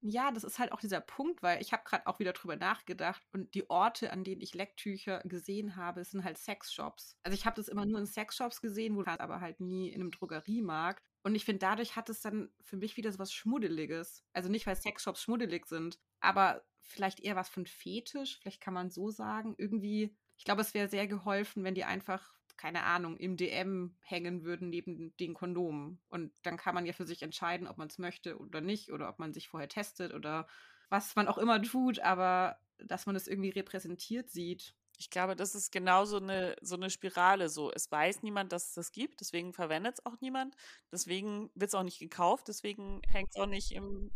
[0.07, 3.23] Ja, das ist halt auch dieser Punkt, weil ich habe gerade auch wieder drüber nachgedacht
[3.33, 7.17] und die Orte, an denen ich Lecktücher gesehen habe, sind halt Sexshops.
[7.23, 10.11] Also ich habe das immer nur in Sexshops gesehen, wo aber halt nie in einem
[10.11, 11.03] Drogeriemarkt.
[11.23, 14.27] Und ich finde, dadurch hat es dann für mich wieder so was Schmuddeliges.
[14.35, 18.91] Also nicht, weil Sexshops schmuddelig sind, aber vielleicht eher was von Fetisch, vielleicht kann man
[18.91, 19.55] so sagen.
[19.57, 24.45] Irgendwie, ich glaube, es wäre sehr geholfen, wenn die einfach, keine Ahnung, im DM hängen
[24.45, 26.01] würden neben den Kondomen.
[26.09, 29.09] Und dann kann man ja für sich entscheiden, ob man es möchte oder nicht, oder
[29.09, 30.47] ob man sich vorher testet oder
[30.89, 34.75] was man auch immer tut, aber dass man es irgendwie repräsentiert sieht.
[34.97, 37.49] Ich glaube, das ist genau so eine, so eine Spirale.
[37.49, 40.55] So, es weiß niemand, dass es das gibt, deswegen verwendet es auch niemand,
[40.93, 44.13] deswegen wird es auch nicht gekauft, deswegen hängt es auch nicht im,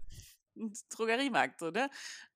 [0.55, 1.91] im Drogeriemarkt, so, ne?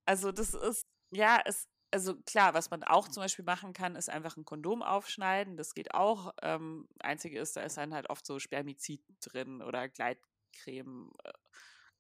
[0.04, 4.09] Also, das ist, ja, es, also klar, was man auch zum Beispiel machen kann, ist
[4.09, 5.57] einfach ein Kondom aufschneiden.
[5.57, 6.35] Das geht auch.
[6.42, 11.12] Ähm, einzige ist, da ist dann halt oft so Spermizid drin oder Gleitcreme.
[11.24, 11.33] Äh,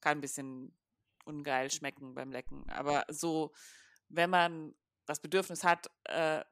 [0.00, 0.76] kann ein bisschen
[1.24, 2.68] ungeil schmecken beim Lecken.
[2.70, 3.52] Aber so,
[4.08, 4.74] wenn man
[5.06, 6.42] das Bedürfnis hat, äh,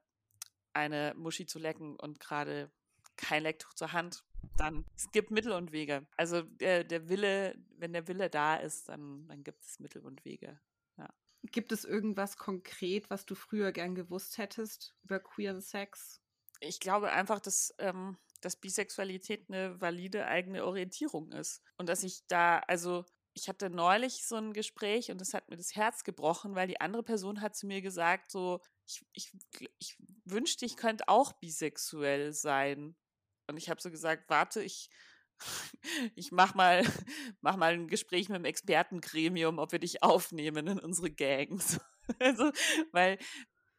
[0.73, 2.71] eine Muschi zu lecken und gerade
[3.17, 4.23] kein Lecktuch zur Hand,
[4.57, 6.07] dann es gibt Mittel und Wege.
[6.15, 10.23] Also der, der Wille, wenn der Wille da ist, dann, dann gibt es Mittel und
[10.25, 10.59] Wege.
[11.43, 16.21] Gibt es irgendwas konkret, was du früher gern gewusst hättest über queeren Sex?
[16.59, 21.63] Ich glaube einfach, dass, ähm, dass Bisexualität eine valide eigene Orientierung ist.
[21.77, 25.57] Und dass ich da, also ich hatte neulich so ein Gespräch und es hat mir
[25.57, 29.31] das Herz gebrochen, weil die andere Person hat zu mir gesagt, so, ich, ich,
[29.79, 32.95] ich wünschte, ich könnte auch bisexuell sein.
[33.47, 34.89] Und ich habe so gesagt, warte, ich,
[36.15, 36.83] ich mach mal,
[37.41, 41.79] mach mal ein Gespräch mit dem Expertengremium, ob wir dich aufnehmen in unsere Gangs.
[42.19, 42.51] also,
[42.91, 43.17] weil,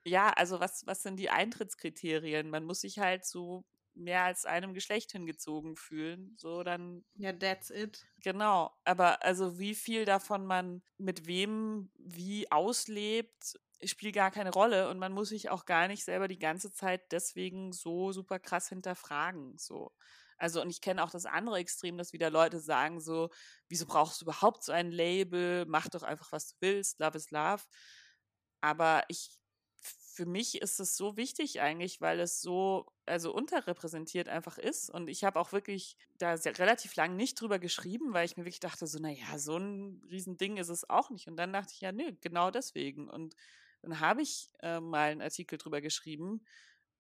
[0.05, 2.51] ja, also was, was sind die Eintrittskriterien?
[2.51, 7.05] Man muss sich halt so mehr als einem Geschlecht hingezogen fühlen, so dann.
[7.17, 8.07] Ja, that's it.
[8.23, 8.71] Genau.
[8.85, 14.99] Aber also wie viel davon man mit wem wie auslebt, spielt gar keine Rolle und
[14.99, 19.59] man muss sich auch gar nicht selber die ganze Zeit deswegen so super krass hinterfragen,
[19.59, 19.93] so.
[20.43, 23.31] Also, und ich kenne auch das andere Extrem, dass wieder Leute sagen so,
[23.69, 25.65] wieso brauchst du überhaupt so ein Label?
[25.67, 26.99] Mach doch einfach, was du willst.
[26.99, 27.63] Love is love.
[28.61, 29.39] Aber ich
[30.15, 34.91] für mich ist es so wichtig eigentlich, weil es so also unterrepräsentiert einfach ist.
[34.91, 38.45] Und ich habe auch wirklich da sehr, relativ lang nicht drüber geschrieben, weil ich mir
[38.45, 41.29] wirklich dachte, so, naja, so ein Riesending ist es auch nicht.
[41.29, 43.09] Und dann dachte ich, ja, nö, genau deswegen.
[43.09, 43.37] Und
[43.81, 46.45] dann habe ich äh, mal einen Artikel drüber geschrieben,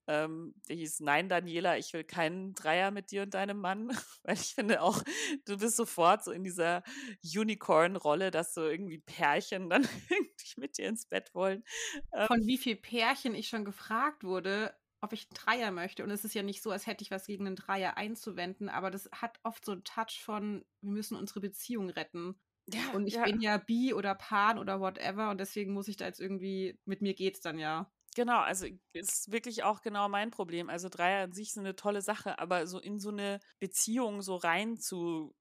[0.06, 3.88] ähm, der hieß Nein, Daniela, ich will keinen Dreier mit dir und deinem Mann.
[4.22, 5.02] Weil ich finde auch,
[5.44, 6.82] du bist sofort so in dieser
[7.22, 11.64] Unicorn-Rolle, dass so irgendwie Pärchen dann irgendwie mit dir ins Bett wollen.
[12.12, 16.04] Ähm, Von wie viel Pärchen ich schon gefragt wurde, ob ich einen Dreier möchte.
[16.04, 18.90] Und es ist ja nicht so, als hätte ich was gegen einen Dreier einzuwenden, aber
[18.90, 22.36] das hat oft so einen Touch von, wir müssen unsere Beziehung retten.
[22.72, 23.24] Ja, und ich ja.
[23.24, 27.02] bin ja bi oder pan oder whatever und deswegen muss ich da jetzt irgendwie, mit
[27.02, 27.90] mir geht's dann ja.
[28.14, 30.68] Genau, also ist wirklich auch genau mein Problem.
[30.68, 34.36] Also Dreier an sich sind eine tolle Sache, aber so in so eine Beziehung so
[34.36, 35.34] reinzukommen,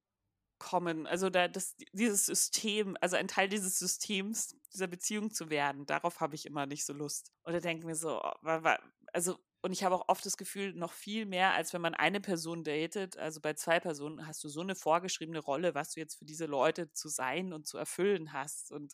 [1.05, 6.21] also da das, dieses System, also ein Teil dieses Systems, dieser Beziehung zu werden, darauf
[6.21, 7.31] habe ich immer nicht so Lust.
[7.45, 8.31] Oder denke mir so, oh,
[9.13, 12.19] also und ich habe auch oft das Gefühl, noch viel mehr, als wenn man eine
[12.19, 13.17] Person datet.
[13.17, 16.47] Also bei zwei Personen hast du so eine vorgeschriebene Rolle, was du jetzt für diese
[16.47, 18.71] Leute zu sein und zu erfüllen hast.
[18.71, 18.93] Und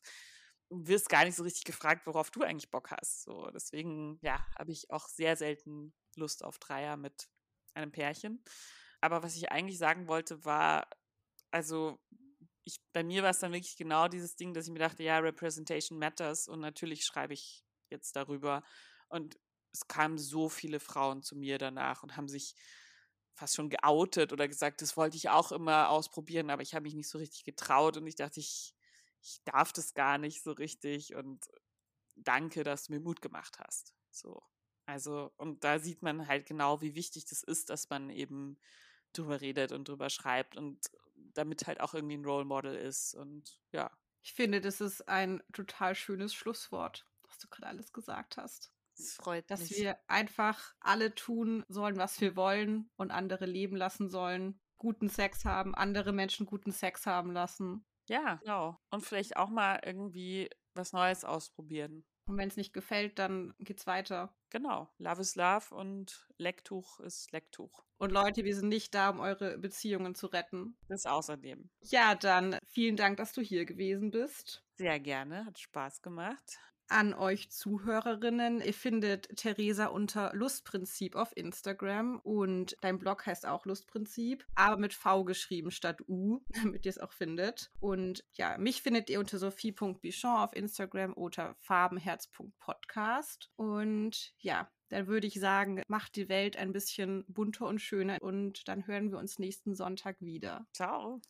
[0.70, 3.24] wirst gar nicht so richtig gefragt, worauf du eigentlich Bock hast.
[3.24, 7.30] So, deswegen, ja, habe ich auch sehr selten Lust auf Dreier mit
[7.74, 8.44] einem Pärchen.
[9.02, 10.90] Aber was ich eigentlich sagen wollte, war,
[11.52, 12.00] also
[12.64, 15.20] ich, bei mir war es dann wirklich genau dieses Ding, dass ich mir dachte, ja,
[15.20, 18.64] Representation matters und natürlich schreibe ich jetzt darüber.
[19.08, 19.40] Und
[19.72, 22.56] es kamen so viele Frauen zu mir danach und haben sich
[23.36, 26.96] fast schon geoutet oder gesagt, das wollte ich auch immer ausprobieren, aber ich habe mich
[26.96, 28.74] nicht so richtig getraut und ich dachte, ich
[29.28, 31.46] ich darf das gar nicht so richtig und
[32.16, 33.94] danke, dass du mir Mut gemacht hast.
[34.10, 34.42] So.
[34.86, 38.58] Also, und da sieht man halt genau, wie wichtig das ist, dass man eben
[39.12, 40.80] drüber redet und drüber schreibt und
[41.16, 43.92] damit halt auch irgendwie ein Role Model ist und ja.
[44.22, 48.72] Ich finde, das ist ein total schönes Schlusswort, was du gerade alles gesagt hast.
[48.96, 49.70] Das freut dass mich.
[49.70, 55.10] Dass wir einfach alle tun sollen, was wir wollen und andere leben lassen sollen, guten
[55.10, 58.80] Sex haben, andere Menschen guten Sex haben lassen Ja, genau.
[58.90, 62.06] Und vielleicht auch mal irgendwie was Neues ausprobieren.
[62.28, 64.36] Und wenn es nicht gefällt, dann geht's weiter.
[64.50, 64.90] Genau.
[64.98, 67.84] Love is Love und Lecktuch ist Lecktuch.
[67.98, 70.78] Und Leute, wir sind nicht da, um eure Beziehungen zu retten.
[70.90, 71.70] Das außerdem.
[71.84, 74.64] Ja, dann vielen Dank, dass du hier gewesen bist.
[74.76, 76.60] Sehr gerne, hat Spaß gemacht
[76.90, 78.62] an euch Zuhörerinnen.
[78.62, 84.94] Ihr findet Theresa unter Lustprinzip auf Instagram und dein Blog heißt auch Lustprinzip, aber mit
[84.94, 87.72] V geschrieben statt U, damit ihr es auch findet.
[87.80, 93.50] Und ja, mich findet ihr unter sophie.bichon auf Instagram oder farbenherz.podcast.
[93.56, 98.68] Und ja, dann würde ich sagen, macht die Welt ein bisschen bunter und schöner und
[98.68, 100.66] dann hören wir uns nächsten Sonntag wieder.
[100.74, 101.22] Ciao.